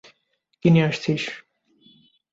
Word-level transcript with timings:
কী 0.65 0.67
নিয়ে 0.69 0.87
আসছিস? 0.87 1.23